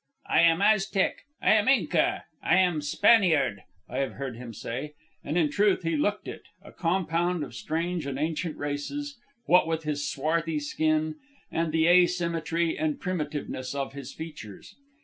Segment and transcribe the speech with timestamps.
[0.25, 4.95] "I am Aztec, I am Inca, I am Spaniard," I have heard him say.
[5.23, 9.83] And in truth he looked it, a compound of strange and ancient races, what with
[9.83, 11.17] his swarthy skin
[11.51, 14.75] and the asymmetry and primitiveness of his features.